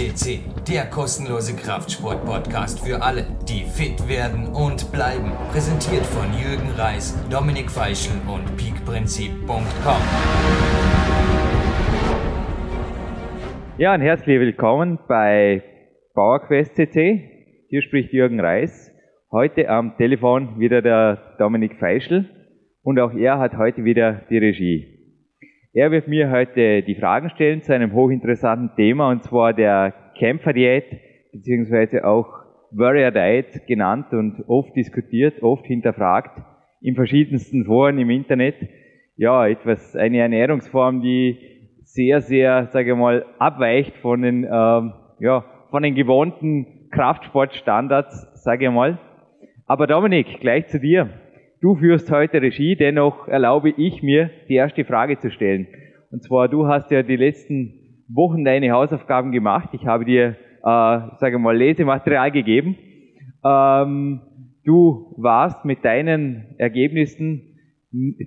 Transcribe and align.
CC, 0.00 0.40
der 0.66 0.86
kostenlose 0.86 1.54
Kraftsport-Podcast 1.54 2.80
für 2.80 3.02
alle, 3.02 3.26
die 3.46 3.64
fit 3.64 4.08
werden 4.08 4.46
und 4.46 4.90
bleiben. 4.92 5.30
Präsentiert 5.52 6.06
von 6.06 6.24
Jürgen 6.32 6.70
Reis, 6.78 7.14
Dominik 7.28 7.70
Feischl 7.70 8.14
und 8.26 8.56
peakprinzip.com. 8.56 10.02
Ja, 13.76 13.92
und 13.92 14.00
herzlich 14.00 14.40
willkommen 14.40 14.98
bei 15.06 15.62
PowerQuest 16.14 16.76
CC. 16.76 17.66
Hier 17.68 17.82
spricht 17.82 18.14
Jürgen 18.14 18.40
Reis. 18.40 18.90
Heute 19.30 19.68
am 19.68 19.98
Telefon 19.98 20.58
wieder 20.58 20.80
der 20.80 21.36
Dominik 21.38 21.78
Feischl 21.78 22.24
und 22.82 22.98
auch 22.98 23.12
er 23.12 23.38
hat 23.38 23.54
heute 23.58 23.84
wieder 23.84 24.22
die 24.30 24.38
Regie. 24.38 24.99
Er 25.72 25.92
wird 25.92 26.08
mir 26.08 26.32
heute 26.32 26.82
die 26.82 26.96
Fragen 26.96 27.30
stellen 27.30 27.62
zu 27.62 27.72
einem 27.72 27.92
hochinteressanten 27.92 28.74
Thema, 28.74 29.08
und 29.08 29.22
zwar 29.22 29.54
der 29.54 29.94
Kämpferdiät, 30.18 30.84
beziehungsweise 31.32 32.04
auch 32.04 32.26
Warrior 32.72 33.12
Diet 33.12 33.68
genannt 33.68 34.06
und 34.10 34.42
oft 34.48 34.74
diskutiert, 34.74 35.40
oft 35.44 35.64
hinterfragt, 35.66 36.42
in 36.80 36.96
verschiedensten 36.96 37.66
Foren 37.66 37.98
im 37.98 38.10
Internet. 38.10 38.56
Ja, 39.16 39.46
etwas, 39.46 39.94
eine 39.94 40.18
Ernährungsform, 40.18 41.02
die 41.02 41.38
sehr, 41.84 42.20
sehr, 42.20 42.66
sage 42.66 42.90
ich 42.90 42.96
mal, 42.96 43.24
abweicht 43.38 43.96
von 43.98 44.22
den, 44.22 44.42
ähm, 44.42 44.92
ja, 45.20 45.44
von 45.70 45.84
den 45.84 45.94
gewohnten 45.94 46.88
Kraftsportstandards, 46.90 48.42
sage 48.42 48.64
ich 48.64 48.72
mal. 48.72 48.98
Aber 49.66 49.86
Dominik, 49.86 50.40
gleich 50.40 50.66
zu 50.66 50.80
dir. 50.80 51.10
Du 51.62 51.74
führst 51.74 52.10
heute 52.10 52.40
Regie, 52.40 52.74
dennoch 52.74 53.28
erlaube 53.28 53.74
ich 53.76 54.02
mir, 54.02 54.30
die 54.48 54.54
erste 54.54 54.82
Frage 54.86 55.18
zu 55.18 55.30
stellen. 55.30 55.66
Und 56.10 56.22
zwar, 56.22 56.48
du 56.48 56.66
hast 56.66 56.90
ja 56.90 57.02
die 57.02 57.16
letzten 57.16 57.74
Wochen 58.08 58.46
deine 58.46 58.70
Hausaufgaben 58.70 59.30
gemacht. 59.30 59.68
Ich 59.72 59.84
habe 59.84 60.06
dir, 60.06 60.36
äh, 60.62 61.00
sage 61.18 61.38
mal, 61.38 61.54
Lesematerial 61.54 62.30
gegeben. 62.30 62.76
Ähm, 63.44 64.22
du 64.64 65.14
warst 65.18 65.66
mit 65.66 65.84
deinen 65.84 66.54
Ergebnissen, 66.56 67.42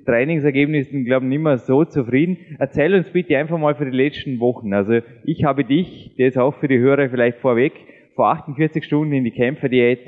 Trainingsergebnissen, 0.05 1.03
glaube 1.03 1.25
ich, 1.25 1.29
nicht 1.29 1.41
mehr 1.41 1.57
so 1.57 1.85
zufrieden. 1.85 2.37
Erzähl 2.59 2.93
uns 2.93 3.09
bitte 3.09 3.35
einfach 3.35 3.57
mal 3.57 3.73
für 3.73 3.89
die 3.89 3.97
letzten 3.97 4.39
Wochen. 4.39 4.75
Also 4.75 4.99
ich 5.25 5.43
habe 5.43 5.65
dich, 5.65 6.15
das 6.19 6.37
auch 6.37 6.53
für 6.53 6.67
die 6.67 6.77
Hörer 6.77 7.09
vielleicht 7.09 7.39
vorweg, 7.39 7.73
vor 8.13 8.29
48 8.29 8.83
Stunden 8.83 9.13
in 9.13 9.23
die 9.23 9.31
Kämpferdiät 9.31 10.01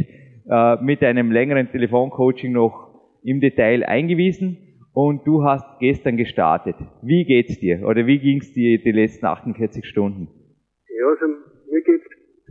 äh, 0.48 0.76
mit 0.76 1.02
einem 1.03 1.31
längeren 1.31 1.72
Telefoncoaching 1.72 2.52
noch 2.52 2.84
im 3.26 3.42
Detail 3.42 3.84
eingewiesen 3.84 4.58
und 4.94 5.26
du 5.26 5.44
hast 5.44 5.80
gestern 5.80 6.16
gestartet. 6.16 6.76
Wie 7.02 7.26
geht's 7.26 7.59
dir 7.59 7.81
oder 7.86 8.06
wie 8.06 8.20
ging's 8.20 8.54
dir 8.54 8.78
die 8.78 8.92
letzten 8.92 9.26
48 9.26 9.84
Stunden? 9.84 10.28
Ja, 10.88 11.08
also 11.08 11.26
mir 11.72 11.81
geht's 11.81 12.06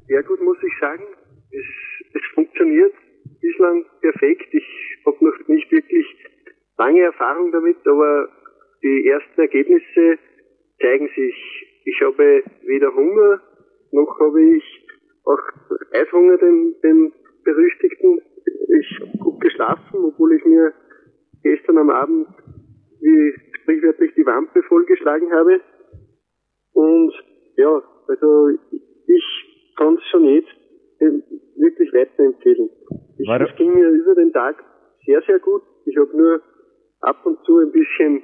sehr 0.09 0.23
gut, 0.25 0.43
muss 0.43 0.59
ich 0.67 0.73
sagen. 0.81 1.05
Es, 1.53 1.65
es 2.13 2.23
funktioniert 2.35 2.93
bislang 3.41 3.85
perfekt. 4.01 4.53
Ich 4.53 4.67
habe 5.07 5.25
noch 5.25 5.49
nicht 5.49 5.71
wirklich 5.71 6.07
lange 6.77 7.03
Erfahrung 7.03 7.53
damit, 7.53 7.77
aber 7.87 8.29
die 8.83 9.07
ersten 9.07 9.41
Ergebnisse 9.41 10.19
zeigen 10.81 11.09
sich. 11.15 11.35
Ich 11.85 12.01
habe 12.01 12.43
weder 12.67 12.93
Hunger, 12.95 13.41
noch 13.93 14.19
habe 14.19 14.57
ich 14.57 14.65
auch 15.25 15.39
Eishunger, 15.93 16.37
den, 16.39 16.75
den 16.83 17.13
berüchtigten 17.45 18.21
ich 18.81 19.01
geschlafen, 19.45 20.05
obwohl 20.05 20.33
ich 20.33 20.45
mir 20.45 20.73
gestern 21.43 21.79
am 21.79 21.91
Abend 21.91 22.29
wie 23.01 23.35
sprichwörtlich 23.61 24.13
die 24.17 24.25
Wampe 24.25 24.63
vollgeschlagen 24.63 25.31
habe. 25.33 25.61
Und 26.73 27.13
ja, 27.57 27.83
also 28.09 28.49
ich 29.07 29.25
kann 29.77 29.95
es 29.95 30.05
schon 30.11 30.25
jetzt 30.25 30.49
wirklich 31.57 31.93
weiterempfehlen. 31.93 32.71
Ich, 33.19 33.29
es 33.29 33.57
ging 33.57 33.75
mir 33.75 33.89
über 33.91 34.15
den 34.15 34.33
Tag 34.33 34.65
sehr, 35.05 35.23
sehr 35.27 35.39
gut. 35.39 35.63
Ich 35.85 35.97
habe 35.99 36.17
nur 36.17 36.43
ab 37.01 37.25
und 37.27 37.39
zu 37.45 37.59
ein 37.59 37.73
bisschen 37.73 38.23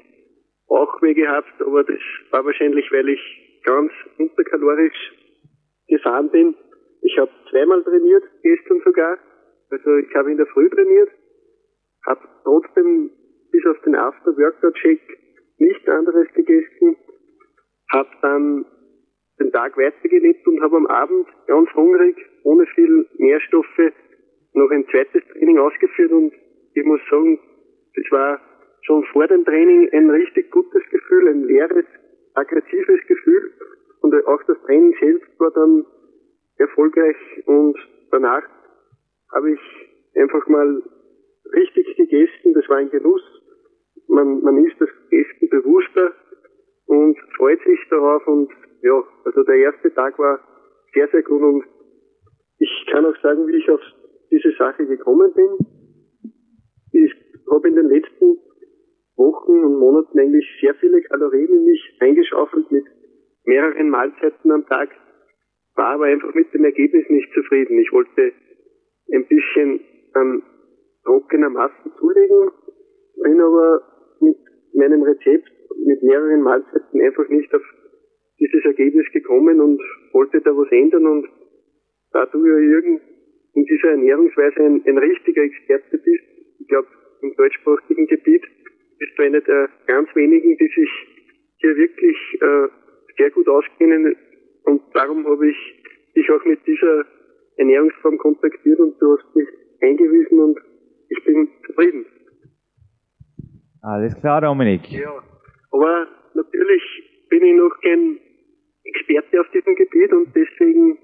Bauchweh 0.66 1.14
gehabt, 1.14 1.60
aber 1.60 1.84
das 1.84 2.00
war 2.30 2.44
wahrscheinlich, 2.44 2.90
weil 2.90 3.08
ich 3.08 3.20
ganz 3.64 3.92
unterkalorisch 4.18 5.12
gefahren 5.88 6.30
bin. 6.30 6.54
Ich 7.02 7.18
habe 7.18 7.30
zweimal 7.50 7.82
trainiert, 7.82 8.24
gestern 8.42 8.80
sogar. 8.84 9.18
Also 9.70 9.96
ich 9.96 10.14
habe 10.14 10.30
in 10.30 10.36
der 10.36 10.46
Früh 10.46 10.68
trainiert, 10.70 11.10
habe 12.06 12.20
trotzdem 12.44 13.10
bis 13.50 13.66
auf 13.66 13.80
den 13.82 13.94
After-Workout-Check 13.94 15.00
nichts 15.58 15.88
anderes 15.88 16.26
gegessen, 16.34 16.96
habe 17.92 18.08
dann 18.22 18.64
den 19.38 19.52
Tag 19.52 19.76
weitergelebt 19.76 20.46
und 20.46 20.60
habe 20.62 20.76
am 20.76 20.86
Abend 20.86 21.26
ganz 21.46 21.68
hungrig, 21.74 22.16
ohne 22.44 22.66
viel 22.66 23.06
Nährstoffe, 23.18 23.92
noch 24.52 24.70
ein 24.70 24.86
zweites 24.88 25.22
Training 25.32 25.58
ausgeführt 25.58 26.12
und 26.12 26.32
ich 26.74 26.84
muss 26.84 27.00
sagen, 27.10 27.38
das 27.94 28.04
war 28.10 28.40
schon 28.82 29.04
vor 29.12 29.26
dem 29.26 29.44
Training 29.44 29.88
ein 29.92 30.10
richtig 30.10 30.50
gutes 30.50 30.82
Gefühl, 30.90 31.28
ein 31.28 31.44
leeres, 31.44 31.84
aggressives 32.34 33.00
Gefühl 33.06 33.52
und 34.00 34.14
auch 34.26 34.42
das 34.46 34.56
Training 34.66 34.94
selbst 35.00 35.28
war 35.38 35.50
dann 35.52 35.84
erfolgreich 36.56 37.16
und 37.46 37.76
danach 38.10 38.42
habe 39.32 39.52
ich 39.52 39.60
einfach 40.16 40.46
mal 40.48 40.82
richtig 41.52 41.96
gegessen. 41.96 42.54
Das 42.54 42.68
war 42.68 42.78
ein 42.78 42.90
Genuss. 42.90 43.22
Man, 44.08 44.42
man 44.42 44.64
isst 44.64 44.80
das 44.80 44.88
Essen 45.10 45.48
bewusster 45.48 46.12
und 46.86 47.16
freut 47.36 47.60
sich 47.64 47.78
darauf. 47.90 48.26
Und 48.26 48.50
ja, 48.82 49.02
also 49.24 49.42
der 49.44 49.56
erste 49.56 49.92
Tag 49.94 50.18
war 50.18 50.40
sehr, 50.94 51.08
sehr 51.08 51.22
gut. 51.22 51.42
Und 51.42 51.64
ich 52.58 52.86
kann 52.90 53.06
auch 53.06 53.16
sagen, 53.22 53.46
wie 53.46 53.56
ich 53.56 53.70
auf 53.70 53.80
diese 54.30 54.52
Sache 54.56 54.86
gekommen 54.86 55.32
bin. 55.34 55.66
Ich 56.92 57.12
habe 57.50 57.68
in 57.68 57.76
den 57.76 57.88
letzten 57.88 58.38
Wochen 59.16 59.64
und 59.64 59.78
Monaten 59.78 60.18
eigentlich 60.18 60.46
sehr 60.60 60.74
viele 60.76 61.02
Kalorien 61.02 61.48
in 61.48 61.64
mich 61.64 61.96
eingeschaufelt 62.00 62.70
mit 62.70 62.84
mehreren 63.44 63.90
Mahlzeiten 63.90 64.50
am 64.50 64.66
Tag, 64.66 64.90
war 65.74 65.94
aber 65.94 66.04
einfach 66.04 66.34
mit 66.34 66.52
dem 66.54 66.64
Ergebnis 66.64 67.08
nicht 67.08 67.32
zufrieden. 67.34 67.78
Ich 67.78 67.92
wollte 67.92 68.32
ein 69.12 69.26
bisschen 69.26 69.80
an 70.14 70.42
trockener 71.04 71.50
Masse 71.50 71.90
zulegen, 71.98 72.50
bin 73.22 73.40
aber 73.40 73.82
mit 74.20 74.36
meinem 74.74 75.02
Rezept 75.02 75.50
mit 75.84 76.02
mehreren 76.02 76.42
Mahlzeiten 76.42 77.00
einfach 77.00 77.28
nicht 77.28 77.52
auf 77.54 77.62
dieses 78.38 78.64
Ergebnis 78.64 79.06
gekommen 79.12 79.60
und 79.60 79.80
wollte 80.12 80.40
da 80.40 80.50
was 80.50 80.70
ändern 80.70 81.06
und 81.06 81.26
da 82.12 82.26
du 82.26 82.44
ja 82.44 82.58
Jürgen 82.58 83.00
in 83.54 83.64
dieser 83.64 83.90
Ernährungsweise 83.90 84.60
ein, 84.60 84.82
ein 84.86 84.98
richtiger 84.98 85.42
Experte 85.42 85.98
bist, 85.98 86.24
ich 86.58 86.68
glaube 86.68 86.88
im 87.22 87.34
deutschsprachigen 87.36 88.06
Gebiet 88.06 88.42
bist 88.98 89.12
du 89.16 89.22
einer 89.22 89.40
der 89.40 89.68
ganz 89.86 90.08
wenigen, 90.14 90.56
die 90.56 90.66
sich 90.66 90.90
hier 91.58 91.76
wirklich 91.76 92.16
äh, 92.40 92.68
sehr 93.16 93.30
gut 93.30 93.48
auskennen. 93.48 94.16
Und 94.64 94.82
darum 94.94 95.26
habe 95.26 95.50
ich 95.50 95.56
dich 96.16 96.30
auch 96.30 96.44
mit 96.44 96.66
dieser 96.66 97.04
Ernährungsform 97.56 98.18
kontaktiert 98.18 98.78
und 98.78 99.00
du 99.00 99.16
hast 99.16 99.36
mich 99.36 99.48
eingewiesen 99.80 100.38
und 100.38 100.58
ich 101.10 101.24
bin 101.24 101.48
zufrieden. 101.66 102.06
Alles 103.82 104.14
klar, 104.20 104.40
Dominik. 104.40 104.90
Ja, 104.90 105.22
aber 105.70 106.06
natürlich 106.34 106.82
bin 107.28 107.42
ich 107.42 107.54
noch 107.56 107.74
kein 107.82 108.18
Experte 108.84 109.40
auf 109.40 109.50
diesem 109.50 109.74
Gebiet 109.74 110.12
und 110.12 110.34
deswegen 110.34 110.98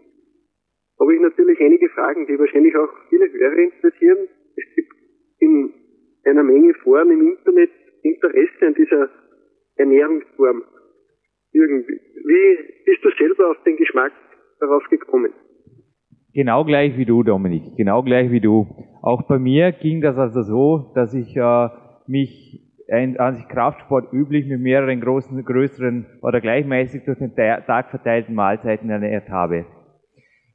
habe 1.01 1.15
ich 1.15 1.21
natürlich 1.21 1.61
einige 1.61 1.89
Fragen, 1.91 2.27
die 2.27 2.39
wahrscheinlich 2.39 2.75
auch 2.77 2.89
viele 3.09 3.31
Hörer 3.31 3.57
interessieren. 3.57 4.29
Es 4.57 4.75
gibt 4.75 4.93
in 5.41 5.73
einer 6.25 6.43
Menge 6.43 6.75
Foren 6.75 7.11
im 7.11 7.33
Internet 7.33 7.71
Interesse 8.03 8.67
an 8.67 8.75
dieser 8.75 9.11
Ernährungsform. 9.77 10.65
Irgendwie. 11.53 12.01
Wie 12.25 12.85
bist 12.85 13.05
du 13.05 13.11
selber 13.19 13.51
auf 13.51 13.63
den 13.65 13.77
Geschmack 13.77 14.13
darauf 14.61 14.85
gekommen? 14.89 15.33
Genau 16.37 16.67
gleich 16.67 16.99
wie 16.99 17.07
du, 17.07 17.23
Dominik. 17.23 17.77
Genau 17.79 18.03
gleich 18.03 18.31
wie 18.31 18.43
du. 18.43 18.67
Auch 19.01 19.23
bei 19.23 19.39
mir 19.39 19.73
ging 19.73 20.03
das 20.03 20.19
also 20.19 20.43
so, 20.43 20.93
dass 20.95 21.15
ich 21.15 21.35
äh, 21.35 21.69
mich 22.07 22.61
ein, 22.93 23.19
an 23.19 23.37
sich 23.37 23.49
Kraftsport 23.49 24.13
üblich 24.13 24.47
mit 24.47 24.61
mehreren 24.61 25.01
großen, 25.01 25.43
größeren 25.43 26.05
oder 26.21 26.43
gleichmäßig 26.43 27.05
durch 27.07 27.17
den 27.17 27.35
Tag 27.35 27.89
verteilten 27.89 28.35
Mahlzeiten 28.35 28.91
ernährt 28.91 29.31
habe. 29.31 29.65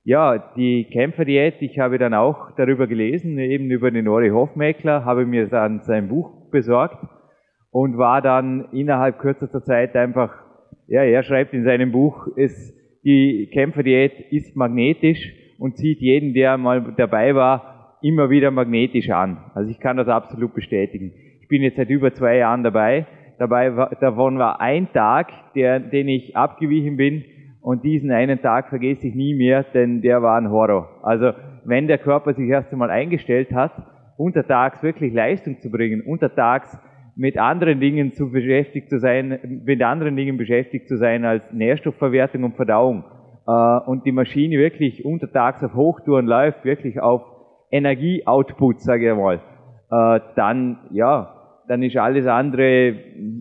Ja, 0.04 0.54
die 0.56 0.84
Kämpferdiät, 0.84 1.56
ich 1.62 1.80
habe 1.80 1.98
dann 1.98 2.14
auch 2.14 2.52
darüber 2.58 2.86
gelesen, 2.86 3.40
eben 3.40 3.72
über 3.72 3.90
den 3.90 4.08
Ori 4.08 4.30
Hofmeckler, 4.30 5.04
habe 5.04 5.26
mir 5.26 5.48
dann 5.48 5.82
sein 5.82 6.10
Buch 6.10 6.52
besorgt 6.52 7.04
und 7.72 7.98
war 7.98 8.22
dann 8.22 8.68
innerhalb 8.72 9.18
kürzester 9.18 9.64
Zeit 9.64 9.96
einfach, 9.96 10.32
ja, 10.86 11.02
er 11.02 11.24
schreibt 11.24 11.56
in 11.56 11.64
seinem 11.64 11.92
Buch, 11.92 12.28
es, 12.38 12.72
die 13.04 13.50
Kämpferdiät 13.52 14.32
ist 14.32 14.56
magnetisch 14.56 15.41
und 15.62 15.78
zieht 15.78 16.00
jeden, 16.00 16.34
der 16.34 16.58
mal 16.58 16.94
dabei 16.98 17.36
war, 17.36 18.00
immer 18.02 18.32
wieder 18.32 18.50
magnetisch 18.50 19.12
an. 19.12 19.38
Also 19.54 19.70
ich 19.70 19.80
kann 19.80 19.96
das 19.96 20.08
absolut 20.08 20.56
bestätigen. 20.56 21.14
Ich 21.40 21.48
bin 21.50 21.62
jetzt 21.62 21.78
seit 21.78 21.92
über 21.92 22.12
zwei 22.16 22.38
Jahren 22.38 22.64
dabei. 22.64 23.06
Dabei 23.38 23.76
war, 23.76 23.96
davon 24.02 24.40
war 24.40 24.60
ein 24.60 24.92
Tag, 24.92 25.28
der, 25.54 25.80
den 25.80 26.08
ich 26.08 26.36
abgewichen 26.36 26.98
bin, 26.98 27.24
Und 27.62 27.84
diesen 27.84 28.10
einen 28.10 28.42
Tag 28.42 28.70
vergesse 28.70 29.08
ich 29.08 29.14
nie 29.14 29.36
mehr, 29.36 29.64
denn 29.64 30.02
der 30.02 30.24
war 30.24 30.36
ein 30.36 30.50
Horror. 30.50 31.00
Also 31.04 31.32
wenn 31.64 31.86
der 31.86 32.00
Körper 32.00 32.34
sich 32.34 32.50
erst 32.50 32.72
einmal 32.72 32.90
eingestellt 32.90 33.54
hat, 33.54 33.72
untertags 34.18 34.82
wirklich 34.82 35.14
Leistung 35.14 35.60
zu 35.60 35.70
bringen, 35.70 36.02
untertags 36.02 36.76
mit 37.16 37.38
anderen 37.38 37.80
Dingen 37.80 38.14
zu 38.14 38.32
beschäftigt 38.32 38.90
zu 38.90 38.98
sein, 38.98 39.62
mit 39.64 39.84
anderen 39.84 40.16
Dingen 40.16 40.38
beschäftigt 40.38 40.88
zu 40.88 40.98
sein 40.98 41.24
als 41.24 41.44
Nährstoffverwertung 41.54 42.46
und 42.46 42.56
Verdauung 42.56 43.04
äh, 43.52 43.90
und 43.90 44.06
die 44.06 44.12
Maschine 44.12 44.58
wirklich 44.58 45.04
untertags 45.04 45.64
auf 45.64 45.74
Hochtouren 45.74 46.26
läuft, 46.26 46.64
wirklich 46.64 47.00
auf 47.02 47.24
Energieoutput, 47.72 48.82
sage 48.82 49.12
ich 49.12 49.18
mal, 49.18 49.42
äh, 49.92 50.20
dann 50.36 50.80
ja, 50.92 51.36
dann 51.68 51.84
ist 51.84 51.96
alles 51.96 52.28
andere, 52.28 52.96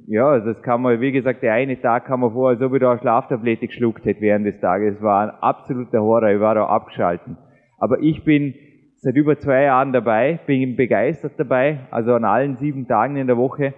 ja, 0.07 0.39
das 0.39 0.63
kann 0.63 0.83
man, 0.83 1.01
wie 1.01 1.11
gesagt, 1.11 1.43
der 1.43 1.55
eine 1.55 1.81
Tag 1.81 2.05
kam 2.07 2.21
man 2.21 2.33
vor, 2.33 2.51
als 2.51 2.63
ob 2.63 2.75
ich 2.75 2.81
da 2.81 2.93
eine 2.93 3.01
Schlaftablette 3.01 3.67
geschluckt 3.67 4.05
hätte 4.05 4.21
während 4.21 4.47
des 4.47 4.61
Tages. 4.61 4.97
Es 4.97 5.03
war 5.03 5.23
ein 5.23 5.31
absoluter 5.41 6.01
Horror, 6.01 6.31
ich 6.31 6.41
war 6.41 6.55
da 6.55 6.67
abgeschalten. 6.67 7.37
Aber 7.79 7.99
ich 8.01 8.23
bin 8.25 8.55
seit 8.97 9.17
über 9.17 9.39
zwei 9.39 9.65
Jahren 9.65 9.93
dabei, 9.93 10.39
bin 10.47 10.77
begeistert 10.77 11.33
dabei, 11.39 11.81
also 11.91 12.15
an 12.15 12.25
allen 12.25 12.57
sieben 12.57 12.87
Tagen 12.87 13.17
in 13.17 13.27
der 13.27 13.37
Woche. 13.37 13.75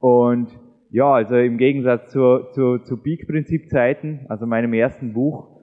Und 0.00 0.48
ja, 0.90 1.10
also 1.10 1.36
im 1.36 1.56
Gegensatz 1.56 2.10
zu, 2.10 2.50
zu, 2.52 2.78
zu 2.80 3.02
Peak-Prinzip-Zeiten, 3.02 4.26
also 4.28 4.46
meinem 4.46 4.74
ersten 4.74 5.14
Buch, 5.14 5.53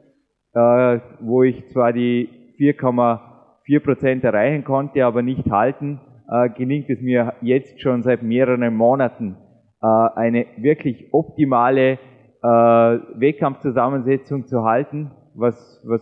äh, 0.54 1.00
wo 1.20 1.44
ich 1.44 1.68
zwar 1.70 1.94
die 1.94 2.30
4,4 2.60 3.84
Prozent 3.84 4.24
erreichen 4.24 4.64
konnte, 4.64 5.06
aber 5.06 5.22
nicht 5.22 5.50
halten, 5.50 6.00
äh, 6.30 6.50
gelingt 6.50 6.90
es 6.90 7.02
mir 7.02 7.34
jetzt 7.42 7.82
schon 7.82 8.04
seit 8.04 8.24
mehreren 8.24 8.76
Monaten, 8.76 9.38
äh, 9.82 9.88
eine 10.16 10.46
wirklich 10.58 11.14
optimale 11.14 12.00
äh, 12.44 12.48
Wettkampfzusammensetzung 12.48 14.48
zu 14.48 14.64
halten, 14.64 15.12
was, 15.36 15.82
was, 15.88 16.02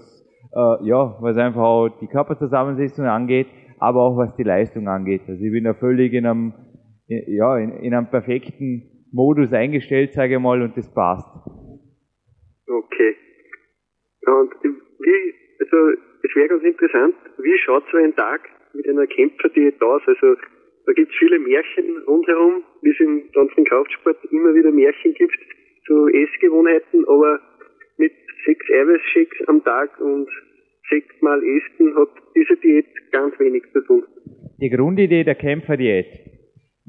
äh, 0.54 0.88
ja, 0.88 1.16
was 1.20 1.38
einfach 1.38 1.62
auch 1.62 1.90
die 2.02 2.08
Körperzusammensetzung 2.08 3.06
angeht, 3.06 3.48
aber 3.80 4.02
auch 4.02 4.18
was 4.18 4.36
die 4.36 4.44
Leistung 4.44 4.88
angeht. 4.88 5.22
Also 5.28 5.44
ich 5.44 5.52
bin 5.52 5.64
da 5.64 5.74
völlig 5.74 6.14
in 6.14 6.26
einem, 6.26 6.54
ja, 7.08 7.58
in, 7.58 7.72
in 7.78 7.94
einem 7.94 8.08
perfekten 8.08 8.84
Modus 9.12 9.54
eingestellt, 9.54 10.14
sage 10.14 10.36
ich 10.36 10.40
mal, 10.40 10.62
und 10.62 10.78
das 10.78 10.92
passt. 10.94 11.28
Okay. 14.30 14.68
Und 14.68 14.82
wie, 15.00 15.34
also 15.60 15.98
es 16.24 16.36
wäre 16.36 16.48
ganz 16.50 16.64
interessant, 16.64 17.16
wie 17.38 17.58
schaut 17.58 17.84
so 17.92 17.98
ein 17.98 18.16
Tag 18.16 18.42
mit 18.74 18.88
einer 18.88 19.08
Kämpferdiät 19.08 19.82
aus. 19.82 20.02
Also 20.06 20.36
da 20.86 20.94
gibt 20.94 21.12
es 21.12 21.18
viele 21.18 21.40
Märchen 21.40 21.98
rundherum, 22.08 22.64
wie 22.82 22.90
es 22.90 23.00
im 23.00 23.32
ganzen 23.34 23.66
Kraftsport 23.66 24.18
immer 24.32 24.54
wieder 24.54 24.72
Märchen 24.72 25.14
gibt 25.14 25.38
zu 25.86 26.08
Essgewohnheiten, 26.08 27.06
aber 27.08 27.40
mit 27.98 28.14
sechs 28.46 28.66
Eiweißshakes 28.70 29.48
am 29.48 29.64
Tag 29.64 30.00
und 30.00 30.30
sechsmal 30.90 31.42
Essen 31.44 31.96
hat 31.96 32.10
diese 32.36 32.56
Diät 32.58 32.86
ganz 33.12 33.40
wenig 33.40 33.64
zu 33.74 33.82
tun. 33.82 34.04
Die 34.60 34.70
Grundidee 34.70 35.24
der 35.24 35.36
Kämpferdiät 35.36 36.08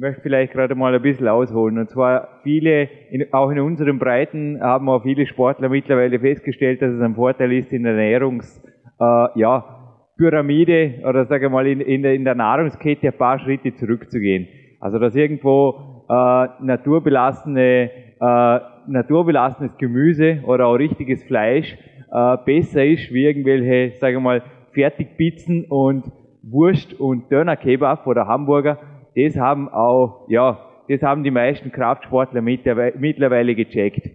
möchte 0.00 0.22
vielleicht 0.22 0.54
gerade 0.54 0.74
mal 0.74 0.94
ein 0.94 1.02
bisschen 1.02 1.28
ausholen. 1.28 1.78
Und 1.78 1.90
zwar 1.90 2.40
viele, 2.42 2.88
in, 3.10 3.32
auch 3.32 3.50
in 3.50 3.60
unseren 3.60 3.98
Breiten 3.98 4.58
haben 4.60 4.88
auch 4.88 5.02
viele 5.02 5.26
Sportler 5.26 5.68
mittlerweile 5.68 6.18
festgestellt, 6.18 6.80
dass 6.80 6.92
es 6.92 7.02
ein 7.02 7.14
Vorteil 7.14 7.52
ist, 7.52 7.70
in 7.70 7.82
der 7.82 7.92
Ernährungs, 7.92 8.64
äh, 8.98 9.38
ja, 9.38 9.76
Pyramide 10.16 11.02
oder 11.06 11.26
sage 11.26 11.48
mal 11.50 11.66
in, 11.66 11.80
in, 11.80 12.02
der, 12.02 12.14
in 12.14 12.24
der 12.24 12.34
Nahrungskette 12.34 13.08
ein 13.08 13.16
paar 13.16 13.38
Schritte 13.38 13.74
zurückzugehen. 13.74 14.48
Also 14.80 14.98
dass 14.98 15.14
irgendwo 15.14 16.04
äh, 16.08 16.46
naturbelassene, 16.60 17.90
äh, 18.20 18.60
naturbelassenes 18.86 19.76
Gemüse 19.76 20.40
oder 20.44 20.66
auch 20.66 20.74
richtiges 20.74 21.22
Fleisch 21.24 21.76
äh, 22.10 22.36
besser 22.44 22.84
ist 22.84 23.12
wie 23.12 23.26
irgendwelche, 23.26 23.98
sage 23.98 24.18
mal, 24.18 24.42
Fertigpizzen 24.72 25.66
und 25.68 26.04
Wurst 26.42 26.98
und 26.98 27.30
Dönerkebab 27.30 28.06
oder 28.06 28.26
Hamburger. 28.26 28.78
Das 29.16 29.36
haben 29.36 29.68
auch, 29.68 30.26
ja, 30.28 30.58
das 30.88 31.02
haben 31.02 31.24
die 31.24 31.30
meisten 31.30 31.72
Kraftsportler 31.72 32.42
mittlerweile 32.42 33.54
gecheckt. 33.54 34.08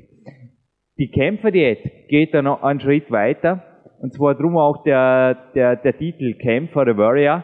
Die 0.97 1.09
Kämpferdiät 1.09 2.07
geht 2.07 2.33
dann 2.33 2.45
noch 2.45 2.63
einen 2.63 2.79
Schritt 2.79 3.11
weiter 3.11 3.63
und 3.99 4.13
zwar 4.13 4.35
drum 4.35 4.57
auch 4.57 4.83
der, 4.83 5.35
der, 5.55 5.75
der 5.77 5.97
Titel 5.97 6.33
Camp 6.35 6.71
for 6.71 6.85
the 6.85 6.97
Warrior. 6.97 7.43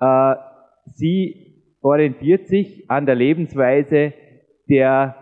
Äh, 0.00 0.34
sie 0.86 1.50
orientiert 1.82 2.48
sich 2.48 2.90
an 2.90 3.06
der 3.06 3.14
Lebensweise 3.14 4.12
der 4.68 5.16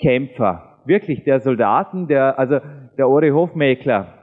Kämpfer, 0.00 0.80
wirklich 0.86 1.24
der 1.24 1.40
Soldaten, 1.40 2.08
der, 2.08 2.38
also 2.38 2.58
der 2.96 3.08
Ori 3.08 3.30
Hofmäkler, 3.30 4.14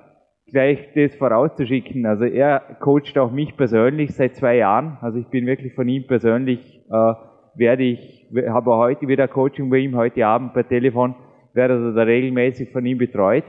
gleich 0.51 0.79
das 0.95 1.15
vorauszuschicken. 1.15 2.05
Also 2.05 2.25
er 2.25 2.59
coacht 2.79 3.17
auch 3.17 3.31
mich 3.31 3.55
persönlich 3.55 4.15
seit 4.15 4.35
zwei 4.35 4.57
Jahren. 4.57 4.97
Also 5.01 5.19
ich 5.19 5.27
bin 5.27 5.45
wirklich 5.45 5.73
von 5.73 5.87
ihm 5.87 6.07
persönlich, 6.07 6.76
äh, 6.89 7.13
werde 7.55 7.83
ich, 7.83 8.27
habe 8.49 8.75
heute 8.75 9.07
wieder 9.07 9.27
Coaching 9.27 9.69
bei 9.69 9.77
ihm, 9.77 9.95
heute 9.95 10.25
Abend 10.25 10.53
per 10.53 10.67
Telefon, 10.67 11.15
werde 11.53 11.75
also 11.75 11.91
da 11.93 12.03
regelmäßig 12.03 12.71
von 12.71 12.85
ihm 12.85 12.97
betreut. 12.97 13.45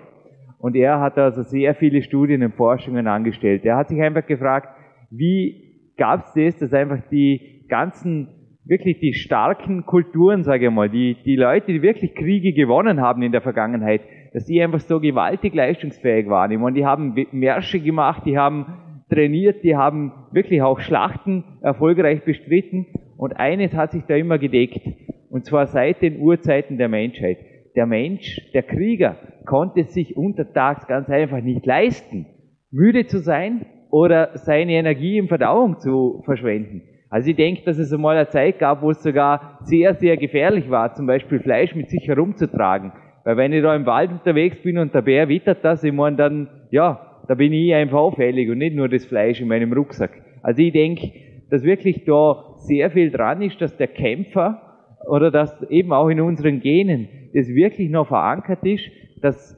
Und 0.58 0.74
er 0.74 1.00
hat 1.00 1.18
also 1.18 1.42
sehr 1.42 1.74
viele 1.74 2.02
Studien 2.02 2.42
und 2.42 2.54
Forschungen 2.54 3.06
angestellt. 3.06 3.64
Er 3.64 3.76
hat 3.76 3.88
sich 3.88 4.00
einfach 4.02 4.26
gefragt, 4.26 4.68
wie 5.10 5.92
gab 5.96 6.24
es 6.24 6.32
das, 6.34 6.58
dass 6.58 6.72
einfach 6.72 7.00
die 7.10 7.64
ganzen, 7.68 8.28
wirklich 8.64 8.98
die 8.98 9.14
starken 9.14 9.86
Kulturen, 9.86 10.42
sage 10.42 10.66
ich 10.66 10.72
mal, 10.72 10.88
die, 10.88 11.16
die 11.24 11.36
Leute, 11.36 11.72
die 11.72 11.82
wirklich 11.82 12.14
Kriege 12.14 12.52
gewonnen 12.52 13.00
haben 13.00 13.22
in 13.22 13.32
der 13.32 13.40
Vergangenheit, 13.40 14.00
dass 14.32 14.46
die 14.46 14.60
einfach 14.62 14.80
so 14.80 15.00
gewaltig 15.00 15.54
leistungsfähig 15.54 16.28
waren. 16.28 16.50
Ich 16.50 16.58
meine, 16.58 16.74
die 16.74 16.84
haben 16.84 17.14
Märsche 17.32 17.80
gemacht, 17.80 18.22
die 18.26 18.36
haben 18.36 18.66
trainiert, 19.10 19.62
die 19.64 19.76
haben 19.76 20.12
wirklich 20.32 20.60
auch 20.62 20.80
Schlachten 20.80 21.44
erfolgreich 21.62 22.24
bestritten. 22.24 22.86
Und 23.18 23.34
eines 23.34 23.74
hat 23.74 23.90
sich 23.90 24.04
da 24.04 24.14
immer 24.14 24.38
gedeckt. 24.38 24.80
Und 25.28 25.44
zwar 25.44 25.66
seit 25.66 26.00
den 26.00 26.20
Urzeiten 26.20 26.78
der 26.78 26.88
Menschheit. 26.88 27.38
Der 27.76 27.84
Mensch, 27.84 28.40
der 28.54 28.62
Krieger, 28.62 29.16
konnte 29.44 29.84
sich 29.84 30.16
untertags 30.16 30.86
ganz 30.86 31.10
einfach 31.10 31.42
nicht 31.42 31.66
leisten, 31.66 32.26
müde 32.70 33.06
zu 33.06 33.18
sein 33.18 33.66
oder 33.90 34.30
seine 34.34 34.72
Energie 34.72 35.18
in 35.18 35.28
Verdauung 35.28 35.78
zu 35.80 36.22
verschwenden. 36.24 36.82
Also 37.10 37.30
ich 37.30 37.36
denke, 37.36 37.62
dass 37.64 37.78
es 37.78 37.92
einmal 37.92 38.16
eine 38.16 38.28
Zeit 38.28 38.58
gab, 38.58 38.82
wo 38.82 38.90
es 38.90 39.02
sogar 39.02 39.58
sehr, 39.62 39.94
sehr 39.94 40.16
gefährlich 40.16 40.70
war, 40.70 40.94
zum 40.94 41.06
Beispiel 41.06 41.40
Fleisch 41.40 41.74
mit 41.74 41.88
sich 41.88 42.06
herumzutragen. 42.06 42.92
Weil 43.24 43.36
wenn 43.36 43.52
ich 43.52 43.62
da 43.62 43.74
im 43.74 43.86
Wald 43.86 44.12
unterwegs 44.12 44.62
bin 44.62 44.78
und 44.78 44.94
der 44.94 45.02
Bär 45.02 45.28
wittert 45.28 45.64
das, 45.64 45.82
ich 45.82 45.92
meine, 45.92 46.16
dann, 46.16 46.48
ja, 46.70 47.22
da 47.26 47.34
bin 47.34 47.52
ich 47.52 47.74
einfach 47.74 47.98
auffällig 47.98 48.48
und 48.50 48.58
nicht 48.58 48.76
nur 48.76 48.88
das 48.88 49.06
Fleisch 49.06 49.40
in 49.40 49.48
meinem 49.48 49.72
Rucksack. 49.72 50.12
Also 50.42 50.62
ich 50.62 50.72
denke, 50.72 51.10
dass 51.50 51.62
wirklich 51.62 52.04
da 52.04 52.54
sehr 52.58 52.90
viel 52.90 53.10
dran 53.10 53.42
ist, 53.42 53.60
dass 53.60 53.76
der 53.76 53.88
Kämpfer 53.88 54.60
oder 55.06 55.30
dass 55.30 55.62
eben 55.70 55.92
auch 55.92 56.08
in 56.08 56.20
unseren 56.20 56.60
Genen 56.60 57.08
das 57.34 57.48
wirklich 57.48 57.90
noch 57.90 58.08
verankert 58.08 58.64
ist, 58.64 58.84
dass 59.22 59.56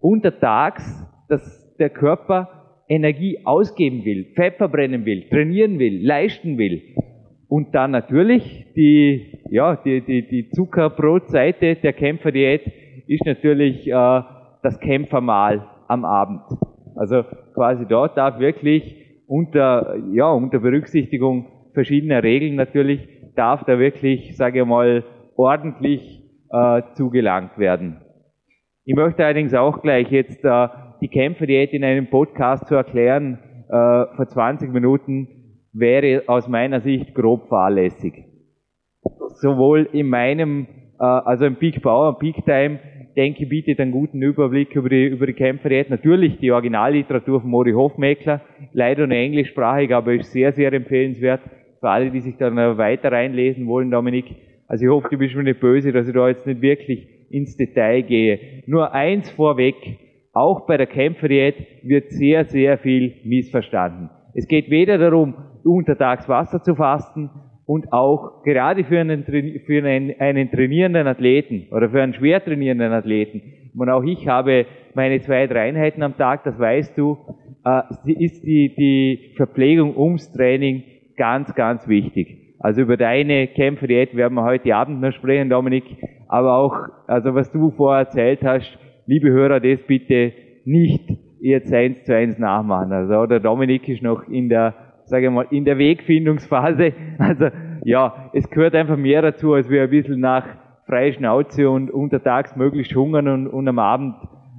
untertags, 0.00 0.84
dass 1.28 1.76
der 1.76 1.90
Körper 1.90 2.48
Energie 2.88 3.40
ausgeben 3.44 4.04
will, 4.04 4.26
Fett 4.34 4.56
verbrennen 4.56 5.04
will, 5.04 5.28
trainieren 5.28 5.78
will, 5.78 6.04
leisten 6.04 6.56
will. 6.58 6.82
Und 7.48 7.74
dann 7.74 7.90
natürlich 7.90 8.66
die, 8.76 9.38
ja, 9.50 9.76
die, 9.76 10.00
die, 10.00 10.26
die 10.26 10.50
Zuckerbrotseite 10.50 11.76
der 11.76 11.92
Kämpferdiät 11.92 12.62
ist 13.06 13.24
natürlich 13.24 13.86
äh, 13.86 14.22
das 14.62 14.78
Kämpfermahl 14.80 15.66
am 15.86 16.04
Abend. 16.04 16.42
Also 16.96 17.24
quasi 17.54 17.86
dort 17.86 18.16
darf 18.16 18.38
wirklich 18.38 18.97
unter, 19.28 19.94
ja, 20.12 20.30
unter 20.32 20.58
Berücksichtigung 20.58 21.46
verschiedener 21.74 22.22
Regeln 22.22 22.56
natürlich, 22.56 23.06
darf 23.36 23.62
da 23.64 23.78
wirklich, 23.78 24.36
sage 24.36 24.60
ich 24.60 24.66
mal, 24.66 25.04
ordentlich 25.36 26.24
äh, 26.50 26.82
zugelangt 26.94 27.56
werden. 27.58 28.00
Ich 28.84 28.96
möchte 28.96 29.24
allerdings 29.24 29.54
auch 29.54 29.82
gleich 29.82 30.10
jetzt 30.10 30.44
äh, 30.44 30.68
die 31.00 31.08
Kämpferdiät 31.08 31.72
in 31.72 31.84
einem 31.84 32.08
Podcast 32.08 32.66
zu 32.66 32.74
erklären, 32.74 33.38
äh, 33.68 34.16
vor 34.16 34.26
20 34.26 34.72
Minuten, 34.72 35.28
wäre 35.72 36.24
aus 36.26 36.48
meiner 36.48 36.80
Sicht 36.80 37.14
grob 37.14 37.48
fahrlässig. 37.48 38.24
Sowohl 39.40 39.88
in 39.92 40.08
meinem, 40.08 40.66
äh, 40.98 41.04
also 41.04 41.44
im 41.44 41.56
Peak 41.56 41.82
Power, 41.82 42.18
Peak 42.18 42.44
Time, 42.46 42.80
denke 43.18 43.46
bietet 43.46 43.80
einen 43.80 43.90
guten 43.90 44.22
Überblick 44.22 44.76
über 44.76 44.88
die, 44.88 45.06
über 45.06 45.26
die 45.26 45.32
Kämpferdiät. 45.32 45.90
Natürlich 45.90 46.38
die 46.38 46.52
Originalliteratur 46.52 47.40
von 47.40 47.50
Mori 47.50 47.72
Hofmeckler, 47.72 48.40
leider 48.72 49.08
nur 49.08 49.16
englischsprachig, 49.16 49.92
aber 49.92 50.14
ist 50.14 50.32
sehr, 50.32 50.52
sehr 50.52 50.72
empfehlenswert 50.72 51.40
für 51.80 51.90
alle, 51.90 52.10
die 52.10 52.20
sich 52.20 52.36
dann 52.36 52.56
weiter 52.56 53.10
reinlesen 53.10 53.66
wollen, 53.66 53.90
Dominik. 53.90 54.26
Also 54.68 54.84
ich 54.84 54.90
hoffe, 54.90 55.08
du 55.10 55.18
bist 55.18 55.34
mir 55.34 55.42
nicht 55.42 55.60
böse, 55.60 55.90
dass 55.90 56.06
ich 56.06 56.14
da 56.14 56.28
jetzt 56.28 56.46
nicht 56.46 56.62
wirklich 56.62 57.08
ins 57.30 57.56
Detail 57.56 58.02
gehe. 58.02 58.62
Nur 58.66 58.94
eins 58.94 59.28
vorweg, 59.30 59.74
auch 60.32 60.66
bei 60.66 60.76
der 60.76 60.86
Kämpferdiät 60.86 61.56
wird 61.82 62.10
sehr, 62.10 62.44
sehr 62.44 62.78
viel 62.78 63.16
missverstanden. 63.24 64.10
Es 64.34 64.46
geht 64.46 64.70
weder 64.70 64.96
darum, 64.96 65.34
untertags 65.64 66.28
Wasser 66.28 66.62
zu 66.62 66.76
fasten 66.76 67.30
und 67.68 67.92
auch 67.92 68.42
gerade 68.44 68.82
für 68.82 68.98
einen, 68.98 69.24
für 69.24 69.84
einen, 69.84 70.18
einen 70.18 70.50
trainierenden 70.50 71.06
Athleten 71.06 71.66
oder 71.70 71.90
für 71.90 72.00
einen 72.00 72.14
schwer 72.14 72.42
trainierenden 72.42 72.92
Athleten 72.92 73.42
Und 73.76 73.90
auch 73.90 74.02
ich 74.04 74.26
habe 74.26 74.64
meine 74.94 75.20
zwei, 75.20 75.46
drei 75.46 75.68
Einheiten 75.68 76.02
am 76.02 76.16
Tag, 76.16 76.44
das 76.44 76.58
weißt 76.58 76.96
du, 76.96 77.18
äh, 77.66 77.82
ist 78.06 78.42
die, 78.42 78.74
die 78.74 79.34
Verpflegung 79.36 79.94
ums 79.98 80.32
Training 80.32 80.82
ganz, 81.18 81.54
ganz 81.54 81.86
wichtig. 81.86 82.56
Also 82.58 82.80
über 82.80 82.96
deine 82.96 83.48
Kämpfe-Diät 83.48 84.16
werden 84.16 84.32
wir 84.34 84.44
heute 84.44 84.74
Abend 84.74 85.02
noch 85.02 85.12
sprechen, 85.12 85.50
Dominik. 85.50 85.84
Aber 86.26 86.56
auch, 86.56 86.74
also 87.06 87.34
was 87.34 87.52
du 87.52 87.70
vorher 87.72 88.06
erzählt 88.06 88.40
hast, 88.44 88.78
liebe 89.04 89.28
Hörer, 89.28 89.60
das 89.60 89.82
bitte 89.86 90.32
nicht 90.64 91.06
jetzt 91.40 91.72
eins 91.74 92.02
zu 92.04 92.16
eins 92.16 92.38
nachmachen. 92.38 92.92
Also 92.92 93.26
der 93.26 93.40
Dominik 93.40 93.86
ist 93.90 94.02
noch 94.02 94.26
in 94.26 94.48
der, 94.48 94.74
sage 95.08 95.26
ich 95.26 95.32
mal, 95.32 95.46
in 95.50 95.64
der 95.64 95.78
Wegfindungsphase. 95.78 96.92
Also 97.18 97.48
ja, 97.84 98.30
es 98.32 98.48
gehört 98.48 98.74
einfach 98.74 98.96
mehr 98.96 99.22
dazu, 99.22 99.52
als 99.52 99.68
wir 99.68 99.82
ein 99.82 99.90
bisschen 99.90 100.20
nach 100.20 100.46
freie 100.86 101.12
Schnauze 101.12 101.68
und 101.68 101.90
untertags 101.90 102.56
möglichst 102.56 102.94
hungern 102.94 103.28
und, 103.28 103.46
und 103.48 103.66
am 103.66 103.78
Abend 103.78 104.14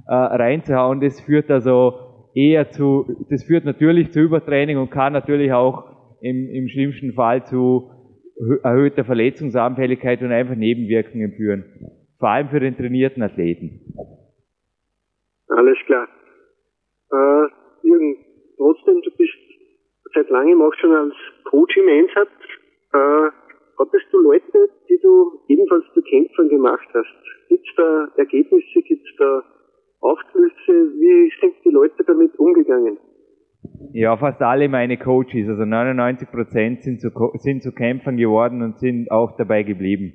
äh, 0.06 0.14
reinzuhauen. 0.14 1.00
Das 1.00 1.20
führt 1.20 1.50
also 1.50 1.94
eher 2.34 2.70
zu, 2.70 3.26
das 3.30 3.44
führt 3.44 3.64
natürlich 3.64 4.12
zu 4.12 4.20
Übertraining 4.20 4.78
und 4.78 4.90
kann 4.90 5.12
natürlich 5.12 5.52
auch 5.52 5.84
im, 6.20 6.48
im 6.50 6.68
schlimmsten 6.68 7.12
Fall 7.14 7.44
zu 7.44 7.90
erhöhter 8.62 9.04
Verletzungsanfälligkeit 9.04 10.22
und 10.22 10.32
einfach 10.32 10.54
Nebenwirkungen 10.54 11.32
führen. 11.32 11.64
Vor 12.18 12.28
allem 12.28 12.48
für 12.48 12.60
den 12.60 12.76
trainierten 12.76 13.22
Athleten. 13.22 13.80
Alles 15.48 15.78
klar. 15.86 16.06
Äh, 17.12 17.86
Jürgen, 17.86 18.16
trotzdem, 18.56 19.00
du 19.02 19.10
bist 19.16 19.34
seit 20.14 20.28
langem 20.30 20.62
auch 20.62 20.74
schon 20.74 20.92
als 20.92 21.14
Coach 21.44 21.76
im 21.76 21.88
Einsatz. 21.88 22.30
Äh, 22.92 23.30
hattest 23.78 24.06
du 24.12 24.18
Leute, 24.20 24.70
die 24.88 24.98
du 25.02 25.40
ebenfalls 25.48 25.84
zu 25.94 26.02
Kämpfern 26.02 26.48
gemacht 26.48 26.88
hast? 26.92 27.48
Gibt 27.48 27.66
es 27.66 27.74
da 27.76 28.08
Ergebnisse, 28.16 28.82
gibt 28.82 29.06
es 29.06 29.16
da 29.18 29.42
Aufschlüsse? 30.00 30.92
Wie 30.98 31.32
sind 31.40 31.54
die 31.64 31.70
Leute 31.70 32.04
damit 32.04 32.38
umgegangen? 32.38 32.98
Ja, 33.92 34.16
fast 34.16 34.40
alle 34.40 34.68
meine 34.68 34.96
Coaches, 34.98 35.48
also 35.48 35.64
99 35.64 36.30
Prozent 36.30 36.82
sind 36.82 37.00
zu, 37.00 37.10
sind 37.34 37.62
zu 37.62 37.72
Kämpfern 37.72 38.16
geworden 38.16 38.62
und 38.62 38.78
sind 38.78 39.10
auch 39.10 39.36
dabei 39.36 39.62
geblieben. 39.62 40.12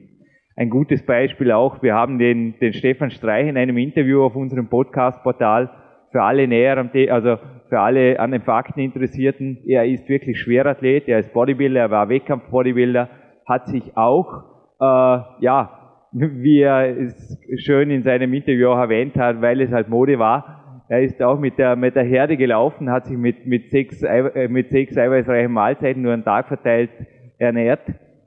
Ein 0.55 0.69
gutes 0.69 1.05
Beispiel 1.05 1.51
auch, 1.51 1.83
wir 1.83 1.93
haben 1.93 2.17
den, 2.17 2.57
den 2.59 2.73
Stefan 2.73 3.11
Streich 3.11 3.47
in 3.47 3.57
einem 3.57 3.77
Interview 3.77 4.23
auf 4.23 4.35
unserem 4.35 4.69
Podcast-Portal 4.69 5.69
für 6.11 6.21
alle 6.21 6.47
näher 6.47 6.77
am, 6.77 6.89
also 7.09 7.37
für 7.75 7.81
alle 7.81 8.21
an 8.21 8.31
den 8.31 8.41
Fakten 8.41 8.79
Interessierten. 8.79 9.57
Er 9.67 9.85
ist 9.85 10.07
wirklich 10.07 10.39
Schwerathlet, 10.39 11.09
er 11.09 11.19
ist 11.19 11.33
Bodybuilder, 11.33 11.81
er 11.81 11.91
war 11.91 12.07
Wettkampf-Bodybuilder, 12.07 13.09
hat 13.45 13.67
sich 13.67 13.97
auch, 13.97 14.45
äh, 14.79 15.17
ja, 15.41 15.97
wie 16.13 16.61
er 16.61 16.97
es 16.97 17.37
schön 17.57 17.91
in 17.91 18.03
seinem 18.03 18.33
Interview 18.33 18.69
auch 18.69 18.77
erwähnt 18.77 19.17
hat, 19.17 19.41
weil 19.41 19.59
es 19.59 19.73
halt 19.73 19.89
Mode 19.89 20.17
war, 20.19 20.85
er 20.87 21.01
ist 21.01 21.21
auch 21.21 21.37
mit 21.37 21.57
der, 21.57 21.75
mit 21.75 21.97
der 21.97 22.05
Herde 22.05 22.37
gelaufen, 22.37 22.89
hat 22.89 23.07
sich 23.07 23.17
mit, 23.17 23.45
mit, 23.45 23.71
sechs, 23.71 24.01
äh, 24.03 24.47
mit 24.47 24.69
sechs 24.69 24.97
eiweißreichen 24.97 25.51
Mahlzeiten 25.51 26.01
nur 26.01 26.13
einen 26.13 26.23
Tag 26.23 26.47
verteilt 26.47 26.91
ernährt, 27.39 27.81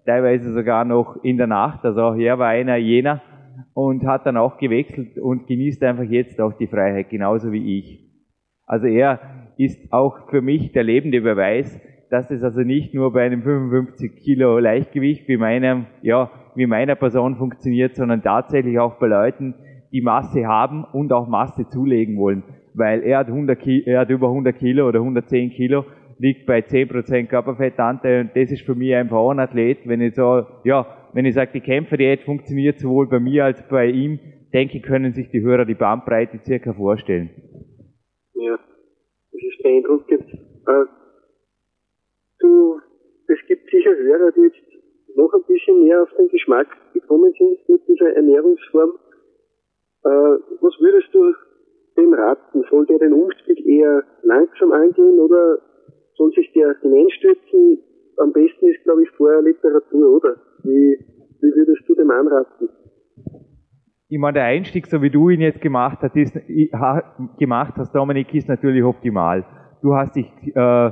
teilweise 0.05 0.53
sogar 0.53 0.85
noch 0.85 1.25
in 1.25 1.39
der 1.39 1.47
Nacht. 1.47 1.87
Also 1.87 2.03
auch 2.03 2.17
er 2.17 2.39
war 2.39 2.49
einer 2.49 2.77
jener 2.77 3.23
und 3.73 4.07
hat 4.07 4.27
dann 4.27 4.37
auch 4.37 4.59
gewechselt 4.59 5.17
und 5.19 5.47
genießt 5.47 5.83
einfach 5.85 6.05
jetzt 6.05 6.39
auch 6.39 6.53
die 6.53 6.67
Freiheit, 6.67 7.09
genauso 7.09 7.51
wie 7.51 7.79
ich. 7.79 8.09
Also 8.69 8.87
er 8.87 9.19
ist 9.59 9.93
auch 9.93 10.31
für 10.31 10.41
mich 10.41 10.73
der 10.73 10.85
lebende 10.85 11.21
Beweis, 11.21 11.81
dass 12.11 12.31
es 12.31 12.43
also 12.43 12.61
nicht 12.61 12.95
nur 12.95 13.13
bei 13.13 13.27
einem 13.27 13.43
55 13.43 14.17
Kilo 14.17 14.59
Leichtgewicht 14.59 15.29
wie 15.29 15.37
meinem, 15.37 15.87
ja, 16.01 16.31
wie 16.55 16.67
meiner 16.67 16.95
Person 16.95 17.37
funktioniert, 17.37 17.95
sondern 17.97 18.23
tatsächlich 18.23 18.79
auch 18.79 18.99
bei 18.99 19.09
Leuten, 19.09 19.55
die 19.93 20.01
Masse 20.01 20.47
haben 20.47 20.85
und 20.85 21.13
auch 21.13 21.29
Masse 21.29 21.69
zulegen 21.69 22.17
wollen. 22.17 22.45
Weil 22.75 23.03
er 23.03 23.19
hat, 23.19 23.29
100 23.29 23.59
Kilo, 23.59 23.83
er 23.87 24.01
hat 24.01 24.11
über 24.11 24.29
100 24.29 24.57
Kilo 24.57 24.89
oder 24.89 25.01
110 25.01 25.51
Kilo, 25.51 25.85
liegt 26.19 26.47
bei 26.47 26.61
10% 26.61 27.27
Körperfettanteil 27.27 28.23
und 28.23 28.31
das 28.35 28.51
ist 28.51 28.63
für 28.63 28.75
mich 28.75 28.95
ein 28.95 29.11
Athlet. 29.13 29.79
Wenn 29.87 30.01
ich 30.01 30.15
so, 30.15 30.45
ja, 30.65 30.87
wenn 31.13 31.25
ich 31.25 31.35
sage, 31.35 31.51
die 31.55 31.61
Kämpferdiät 31.61 32.23
funktioniert 32.23 32.79
sowohl 32.79 33.09
bei 33.09 33.21
mir 33.21 33.45
als 33.45 33.63
bei 33.69 33.87
ihm, 33.87 34.19
denke 34.53 34.79
ich, 34.79 34.83
können 34.83 35.13
sich 35.13 35.31
die 35.31 35.43
Hörer 35.43 35.65
die 35.65 35.75
Bandbreite 35.75 36.39
circa 36.45 36.73
vorstellen. 36.73 37.31
Ist 39.59 39.63
beeindruckend. 39.63 40.25
Äh, 40.67 40.85
du, 42.41 42.81
es 43.27 43.39
gibt 43.49 43.71
sicher 43.71 43.95
Hörer, 43.97 44.33
die 44.33 44.43
jetzt 44.43 45.17
noch 45.17 45.33
ein 45.33 45.43
bisschen 45.47 45.85
mehr 45.85 46.03
auf 46.03 46.11
den 46.17 46.29
Geschmack 46.29 46.69
gekommen 46.93 47.33
sind 47.37 47.69
mit 47.69 47.89
dieser 47.89 48.15
Ernährungsform. 48.15 48.99
Äh, 50.05 50.09
was 50.61 50.75
würdest 50.81 51.09
du 51.13 51.35
dem 51.97 52.15
raten? 52.15 52.65
Soll 52.71 52.87
der 52.87 52.99
den 52.99 53.13
Umstieg 53.13 53.67
eher 53.67 54.05
langsam 54.23 54.73
angehen 54.73 55.19
oder 55.19 55.59
soll 56.17 56.31
sich 56.33 56.53
der 56.53 56.79
hineinstürzen? 56.81 57.83
Am 58.19 58.33
besten 58.33 58.69
ist, 58.69 58.83
glaube 58.85 59.03
ich, 59.03 59.11
vorher 59.11 59.43
Literatur, 59.43 60.17
oder? 60.17 60.37
Wie, 60.63 60.99
wie 61.41 61.55
würdest 61.55 61.89
du 61.89 61.95
dem 61.95 62.11
anraten? 62.11 62.69
Ich 64.11 64.19
meine, 64.19 64.35
der 64.35 64.45
Einstieg, 64.45 64.87
so 64.87 65.03
wie 65.03 65.11
du 65.11 65.29
ihn 65.29 65.43
jetzt 65.43 65.61
gemacht 65.61 65.99
hast, 66.01 66.17
ist, 66.17 66.35
gemacht 67.39 67.75
hast, 67.77 67.93
Dominik, 67.95 68.33
ist 68.33 68.49
natürlich 68.49 68.83
optimal. 68.83 69.45
Du 69.83 69.95
hast 69.95 70.17
dich, 70.17 70.27
äh, 70.47 70.91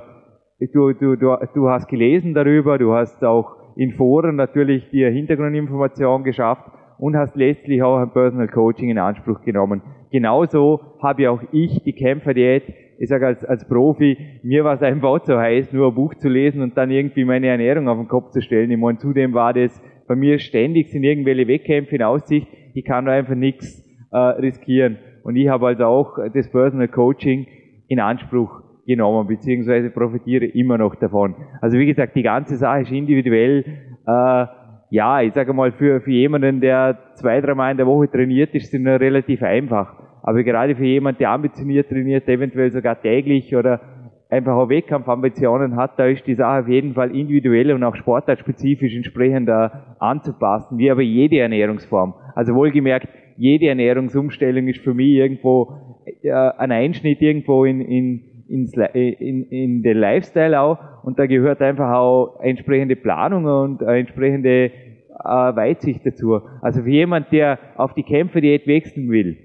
du, 0.61 0.93
du, 0.93 1.17
du, 1.17 1.35
du 1.55 1.69
hast 1.71 1.89
gelesen 1.89 2.35
darüber, 2.35 2.77
du 2.77 2.93
hast 2.93 3.25
auch 3.25 3.57
in 3.75 3.93
Foren 3.93 4.37
natürlich 4.37 4.91
dir 4.91 5.09
Hintergrundinformationen 5.09 6.25
geschafft 6.25 6.71
und 6.99 7.17
hast 7.17 7.35
letztlich 7.37 7.83
auch 7.83 7.97
ein 7.97 8.11
Personal 8.11 8.49
Coaching 8.49 8.91
in 8.91 8.99
Anspruch 8.99 9.41
genommen. 9.41 9.81
Genauso 10.13 10.81
habe 11.03 11.31
auch 11.31 11.41
ich 11.53 11.83
die 11.85 11.95
Kämpferdiät, 11.95 12.65
ich 12.99 13.09
sage 13.09 13.29
als, 13.29 13.43
als 13.47 13.67
Profi, 13.67 14.19
mir 14.43 14.63
war 14.65 14.75
es 14.75 14.83
einfach 14.83 15.23
zu 15.23 15.39
heiß, 15.39 15.73
nur 15.73 15.89
ein 15.89 15.95
Buch 15.95 16.15
zu 16.17 16.29
lesen 16.29 16.61
und 16.61 16.77
dann 16.77 16.91
irgendwie 16.91 17.25
meine 17.25 17.47
Ernährung 17.47 17.89
auf 17.89 17.97
den 17.97 18.09
Kopf 18.09 18.31
zu 18.33 18.43
stellen. 18.43 18.71
Ich 18.71 18.79
meine, 18.79 18.99
zudem 18.99 19.33
war 19.33 19.55
das 19.55 19.83
bei 20.07 20.15
mir 20.15 20.39
ständig 20.39 20.91
sind 20.91 21.03
irgendwelche 21.03 21.49
Wettkämpfe 21.49 21.97
in 21.97 22.03
Aussicht, 22.03 22.47
ich 22.77 22.85
kann 22.85 23.07
da 23.07 23.13
einfach 23.13 23.35
nichts 23.35 23.83
äh, 24.13 24.19
riskieren. 24.19 24.99
Und 25.23 25.37
ich 25.37 25.49
habe 25.49 25.69
also 25.69 25.85
auch 25.85 26.19
das 26.33 26.51
Personal 26.51 26.89
Coaching 26.89 27.47
in 27.89 28.01
Anspruch 28.01 28.63
genommen, 28.87 29.27
beziehungsweise 29.27 29.91
profitiere 29.91 30.45
immer 30.45 30.79
noch 30.79 30.95
davon. 30.95 31.35
Also 31.61 31.79
wie 31.79 31.87
gesagt, 31.87 32.15
die 32.15 32.23
ganze 32.23 32.57
Sache 32.57 32.83
ist 32.83 32.93
individuell. 32.93 33.65
Äh, 34.07 34.47
ja, 34.91 35.21
ich 35.23 35.33
sage 35.33 35.53
mal, 35.53 35.73
für, 35.73 36.01
für 36.01 36.11
jemanden, 36.11 36.61
der 36.61 36.99
zwei, 37.15 37.41
dreimal 37.41 37.73
in 37.73 37.79
der 37.79 37.87
Woche 37.87 38.11
trainiert, 38.11 38.55
ist 38.55 38.73
es 38.73 38.81
relativ 38.85 39.43
einfach. 39.43 39.95
Aber 40.23 40.43
gerade 40.45 40.77
für 40.77 40.85
jemanden, 40.85 41.19
der 41.19 41.31
ambitioniert 41.31 41.89
trainiert, 41.89 42.29
eventuell 42.29 42.71
sogar 42.71 43.01
täglich 43.01 43.57
oder 43.57 43.81
einfach 44.29 44.53
auch 44.53 44.69
Wettkampfambitionen 44.69 45.77
hat, 45.77 45.99
da 45.99 46.07
ist 46.07 46.27
die 46.27 46.35
Sache 46.35 46.61
auf 46.61 46.69
jeden 46.69 46.95
Fall 46.95 47.17
individuell 47.17 47.73
und 47.73 47.83
auch 47.85 47.97
sportartspezifisch 47.97 48.95
entsprechend 48.95 49.49
anzupassen, 49.49 50.79
wie 50.79 50.91
aber 50.91 51.03
jede 51.03 51.39
Ernährungsform. 51.39 52.15
Also 52.37 52.55
wohlgemerkt, 52.55 53.09
jede 53.39 53.69
Ernährungsumstellung 53.69 54.69
ist 54.69 54.81
für 54.81 54.93
mich 54.93 55.15
irgendwo 55.15 56.05
äh, 56.23 56.31
ein 56.31 56.71
Einschnitt 56.71 57.23
irgendwo 57.23 57.65
in, 57.65 57.81
in, 57.81 58.45
ins, 58.47 58.75
in, 58.75 59.45
in 59.45 59.83
den 59.83 59.97
Lifestyle 59.97 60.61
auch 60.61 60.79
und 61.03 61.19
da 61.19 61.27
gehört 61.27 61.63
einfach 61.63 61.91
auch 61.95 62.39
entsprechende 62.41 62.95
Planung 62.95 63.47
und 63.47 63.81
entsprechende 63.81 64.67
äh, 64.67 64.71
Weitsicht 65.19 66.05
dazu. 66.05 66.43
Also 66.61 66.83
für 66.83 66.91
jemand, 66.91 67.33
der 67.33 67.59
auf 67.77 67.95
die 67.95 68.03
Kämpferdiät 68.03 68.67
wechseln 68.67 69.09
will, 69.09 69.39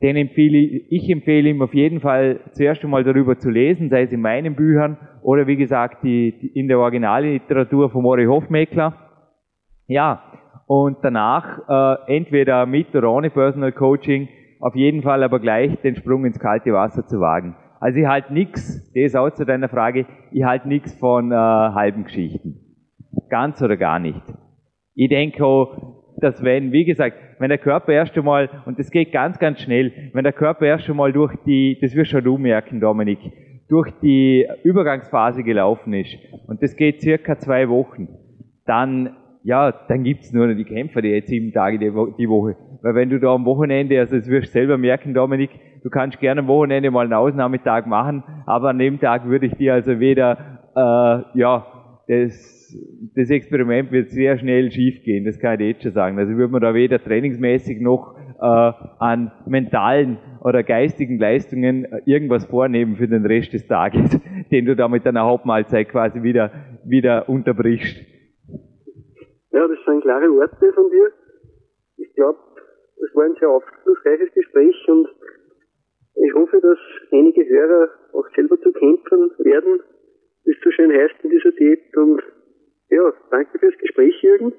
den 0.00 0.16
empfehle 0.16 0.56
ich, 0.56 0.90
ich 0.90 1.10
empfehle 1.10 1.50
ihm 1.50 1.60
auf 1.60 1.74
jeden 1.74 2.00
Fall 2.00 2.40
zuerst 2.52 2.82
einmal 2.82 3.04
darüber 3.04 3.38
zu 3.38 3.50
lesen, 3.50 3.90
sei 3.90 4.04
es 4.04 4.12
in 4.12 4.22
meinen 4.22 4.54
Büchern 4.54 4.96
oder 5.20 5.46
wie 5.46 5.56
gesagt 5.56 6.04
die, 6.04 6.38
die 6.40 6.58
in 6.58 6.68
der 6.68 6.78
Originalliteratur 6.78 7.90
von 7.90 8.00
Mori 8.00 8.24
Hofmeckler. 8.24 8.94
Ja, 9.88 10.22
und 10.70 10.98
danach 11.02 11.58
äh, 12.06 12.16
entweder 12.16 12.64
mit 12.64 12.94
oder 12.94 13.10
ohne 13.10 13.30
Personal 13.30 13.72
Coaching, 13.72 14.28
auf 14.60 14.76
jeden 14.76 15.02
Fall 15.02 15.24
aber 15.24 15.40
gleich 15.40 15.76
den 15.80 15.96
Sprung 15.96 16.24
ins 16.24 16.38
kalte 16.38 16.72
Wasser 16.72 17.04
zu 17.08 17.18
wagen. 17.18 17.56
Also 17.80 17.98
ich 17.98 18.06
halte 18.06 18.32
nichts, 18.32 18.88
das 18.94 19.02
ist 19.02 19.16
auch 19.16 19.30
zu 19.30 19.44
deiner 19.44 19.68
Frage, 19.68 20.06
ich 20.30 20.44
halte 20.44 20.68
nichts 20.68 20.96
von 20.96 21.32
äh, 21.32 21.34
halben 21.34 22.04
Geschichten. 22.04 22.60
Ganz 23.28 23.60
oder 23.60 23.76
gar 23.76 23.98
nicht. 23.98 24.22
Ich 24.94 25.08
denke 25.08 25.44
auch, 25.44 26.14
dass 26.20 26.40
wenn, 26.44 26.70
wie 26.70 26.84
gesagt, 26.84 27.16
wenn 27.40 27.48
der 27.48 27.58
Körper 27.58 27.92
erst 27.92 28.16
einmal, 28.16 28.48
und 28.64 28.78
das 28.78 28.92
geht 28.92 29.10
ganz, 29.10 29.40
ganz 29.40 29.60
schnell, 29.60 29.90
wenn 30.12 30.22
der 30.22 30.32
Körper 30.32 30.66
erst 30.66 30.88
einmal 30.88 31.12
durch 31.12 31.34
die, 31.44 31.78
das 31.82 31.96
wirst 31.96 32.12
schon 32.12 32.22
du 32.22 32.38
merken, 32.38 32.78
Dominik, 32.78 33.18
durch 33.68 33.90
die 34.02 34.46
Übergangsphase 34.62 35.42
gelaufen 35.42 35.94
ist, 35.94 36.16
und 36.46 36.62
das 36.62 36.76
geht 36.76 37.00
circa 37.00 37.38
zwei 37.38 37.68
Wochen, 37.68 38.06
dann, 38.66 39.16
ja, 39.42 39.72
dann 39.88 40.04
gibt's 40.04 40.32
nur 40.32 40.46
noch 40.46 40.54
die 40.54 40.64
Kämpfer, 40.64 41.00
die 41.02 41.08
jetzt 41.08 41.28
sieben 41.28 41.52
Tage 41.52 41.78
die, 41.78 41.94
Woche. 41.94 42.56
Weil 42.82 42.94
wenn 42.94 43.10
du 43.10 43.18
da 43.18 43.34
am 43.34 43.44
Wochenende, 43.44 43.98
also 43.98 44.16
das 44.16 44.28
wirst 44.28 44.48
du 44.48 44.52
selber 44.52 44.76
merken, 44.76 45.14
Dominik, 45.14 45.50
du 45.82 45.90
kannst 45.90 46.20
gerne 46.20 46.40
am 46.40 46.48
Wochenende 46.48 46.90
mal 46.90 47.04
einen 47.04 47.14
Ausnahmetag 47.14 47.86
machen, 47.86 48.22
aber 48.46 48.70
an 48.70 48.78
dem 48.78 49.00
Tag 49.00 49.26
würde 49.26 49.46
ich 49.46 49.54
dir 49.54 49.74
also 49.74 49.98
weder, 49.98 50.60
äh, 50.76 51.38
ja, 51.38 51.66
das, 52.06 52.76
das 53.14 53.30
Experiment 53.30 53.92
wird 53.92 54.10
sehr 54.10 54.36
schnell 54.38 54.70
schief 54.70 55.02
gehen, 55.04 55.24
das 55.24 55.38
kann 55.38 55.60
ich 55.60 55.68
jetzt 55.68 55.82
schon 55.82 55.92
sagen. 55.92 56.18
Also 56.18 56.32
würde 56.32 56.52
man 56.52 56.60
da 56.60 56.74
weder 56.74 57.02
trainingsmäßig 57.02 57.80
noch 57.80 58.16
äh, 58.40 58.72
an 58.98 59.32
mentalen 59.46 60.18
oder 60.42 60.62
geistigen 60.62 61.18
Leistungen 61.18 61.84
äh, 61.84 62.00
irgendwas 62.04 62.46
vornehmen 62.46 62.96
für 62.96 63.08
den 63.08 63.24
Rest 63.24 63.52
des 63.52 63.66
Tages, 63.66 64.20
den 64.50 64.66
du 64.66 64.76
da 64.76 64.88
mit 64.88 65.06
deiner 65.06 65.22
Hauptmahlzeit 65.22 65.88
quasi 65.88 66.22
wieder, 66.22 66.50
wieder 66.84 67.28
unterbrichst. 67.28 68.19
Ja, 69.60 69.68
das 69.68 69.76
sind 69.84 70.00
klare 70.00 70.24
Worte 70.32 70.72
von 70.72 70.88
dir. 70.88 71.12
Ich 71.98 72.14
glaube, 72.14 72.38
es 72.96 73.14
war 73.14 73.24
ein 73.24 73.34
sehr 73.38 73.50
aufschlussreiches 73.50 74.32
Gespräch 74.32 74.74
und 74.88 75.06
ich 76.16 76.32
hoffe, 76.32 76.62
dass 76.62 76.78
einige 77.12 77.46
Hörer 77.46 77.90
auch 78.14 78.24
selber 78.34 78.58
zu 78.58 78.72
kämpfen 78.72 79.30
werden, 79.44 79.80
wie 80.44 80.52
es 80.52 80.56
so 80.64 80.70
schön 80.70 80.90
heißt 80.90 81.22
in 81.22 81.28
dieser 81.28 81.52
Diät. 81.52 81.94
Und 81.94 82.22
ja, 82.88 83.12
danke 83.30 83.58
fürs 83.58 83.76
Gespräch, 83.76 84.14
Jürgen. 84.22 84.54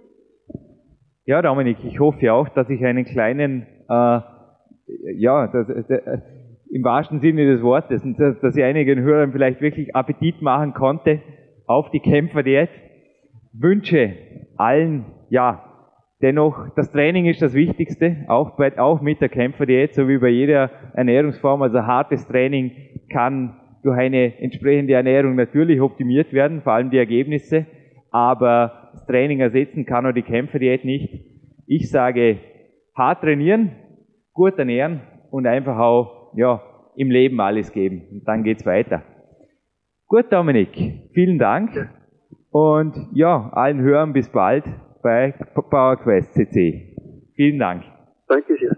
Ja, 1.25 1.41
Dominik, 1.41 1.77
ich 1.83 1.99
hoffe 1.99 2.31
auch, 2.31 2.49
dass 2.49 2.69
ich 2.69 2.85
einen 2.85 3.05
kleinen, 3.05 3.65
äh, 3.89 4.19
ja, 5.17 5.47
das, 5.47 5.65
das, 5.87 6.21
im 6.69 6.83
wahrsten 6.83 7.21
Sinne 7.21 7.51
des 7.51 7.63
Wortes, 7.63 8.03
dass, 8.19 8.39
dass 8.39 8.55
ich 8.55 8.63
einigen 8.63 9.01
Hörern 9.01 9.31
vielleicht 9.31 9.61
wirklich 9.61 9.95
Appetit 9.95 10.43
machen 10.43 10.75
konnte 10.75 11.21
auf 11.65 11.89
die 11.89 12.01
Kämpferdiät. 12.01 12.69
Wünsche 13.53 14.13
allen, 14.61 15.05
ja, 15.29 15.71
Dennoch, 16.21 16.69
das 16.75 16.91
Training 16.91 17.25
ist 17.25 17.41
das 17.41 17.55
Wichtigste, 17.55 18.25
auch, 18.27 18.55
bei, 18.55 18.77
auch 18.77 19.01
mit 19.01 19.21
der 19.21 19.29
Kämpferdiät, 19.29 19.95
so 19.95 20.07
wie 20.07 20.19
bei 20.19 20.29
jeder 20.29 20.69
Ernährungsform. 20.93 21.63
Also 21.63 21.79
hartes 21.79 22.27
Training 22.27 22.71
kann 23.11 23.59
durch 23.81 23.97
eine 23.97 24.37
entsprechende 24.39 24.93
Ernährung 24.93 25.35
natürlich 25.35 25.81
optimiert 25.81 26.31
werden, 26.31 26.61
vor 26.61 26.73
allem 26.73 26.91
die 26.91 26.99
Ergebnisse. 26.99 27.65
Aber 28.11 28.91
das 28.91 29.05
Training 29.07 29.39
ersetzen 29.39 29.85
kann 29.85 30.05
auch 30.05 30.11
die 30.11 30.21
Kämpferdiät 30.21 30.85
nicht. 30.85 31.25
Ich 31.65 31.89
sage, 31.89 32.37
hart 32.95 33.21
trainieren, 33.21 33.71
gut 34.33 34.59
ernähren 34.59 35.01
und 35.31 35.47
einfach 35.47 35.79
auch, 35.79 36.33
ja, 36.35 36.61
im 36.95 37.09
Leben 37.09 37.39
alles 37.39 37.71
geben. 37.71 38.03
Und 38.11 38.27
dann 38.27 38.43
geht's 38.43 38.65
weiter. 38.65 39.01
Gut, 40.07 40.31
Dominik, 40.31 41.09
vielen 41.13 41.39
Dank. 41.39 41.89
Und 42.51 43.09
ja, 43.13 43.49
allen 43.53 43.81
Hörern 43.81 44.13
bis 44.13 44.29
bald 44.29 44.65
bei 45.01 45.31
PowerQuest 45.55 46.33
CC. 46.33 46.95
Vielen 47.35 47.59
Dank. 47.59 47.83
Danke 48.27 48.55
sehr. 48.59 48.77